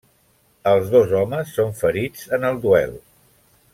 Els 0.71 0.87
dos 0.93 1.13
homes 1.19 1.53
són 1.59 1.69
ferits 1.81 2.25
en 2.39 2.49
el 2.51 2.59
duel. 2.65 2.97